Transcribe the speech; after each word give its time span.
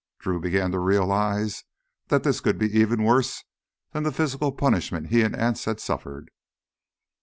Drew 0.17 0.39
began 0.39 0.71
to 0.71 0.79
realize 0.79 1.63
that 2.07 2.23
this 2.23 2.39
could 2.41 2.57
be 2.57 2.75
even 2.75 3.03
worse 3.03 3.43
than 3.91 4.01
the 4.01 4.11
physical 4.11 4.51
punishment 4.51 5.09
he 5.11 5.21
and 5.21 5.35
Anse 5.35 5.65
had 5.65 5.79
suffered. 5.79 6.31